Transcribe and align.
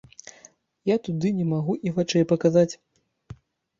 Я 0.91 0.95
туды 1.09 1.31
не 1.41 1.45
магу 1.51 1.73
і 1.89 1.93
вачэй 2.01 2.27
паказаць. 2.33 2.69